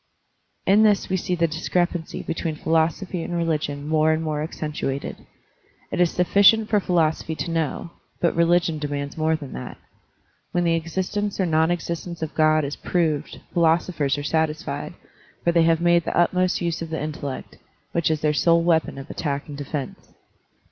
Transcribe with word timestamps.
In 0.65 0.81
this 0.81 1.09
we 1.09 1.15
see 1.15 1.35
the 1.35 1.45
discrepancy 1.45 2.23
between 2.23 2.55
phi 2.55 2.63
losophy 2.71 3.23
and 3.23 3.35
religion 3.37 3.87
more 3.87 4.11
and 4.11 4.23
more 4.23 4.41
accentuated. 4.41 5.27
It 5.91 6.01
is 6.01 6.09
sufficient 6.09 6.69
for 6.71 6.79
philosophy 6.79 7.35
to 7.35 7.51
know, 7.51 7.91
but 8.19 8.35
religion 8.35 8.79
demands 8.79 9.15
more 9.15 9.35
than 9.35 9.53
that. 9.53 9.77
When 10.53 10.63
the 10.63 10.73
existence 10.73 11.39
or 11.39 11.45
non 11.45 11.69
existence 11.69 12.23
of 12.23 12.33
God 12.33 12.65
is 12.65 12.75
proved, 12.77 13.41
philosophers 13.53 14.17
are 14.17 14.23
satisfied, 14.23 14.95
for 15.43 15.51
they 15.51 15.65
have 15.65 15.79
made 15.79 16.05
the 16.05 16.17
utmost 16.17 16.61
use 16.61 16.81
of 16.81 16.89
the 16.89 16.99
intellect, 16.99 17.59
which 17.91 18.09
is 18.09 18.21
their 18.21 18.33
sole 18.33 18.63
weapon 18.63 18.97
of 18.97 19.07
attack 19.07 19.47
and 19.47 19.55
defense. 19.55 20.13